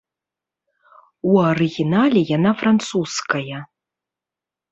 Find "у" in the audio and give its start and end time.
1.33-1.35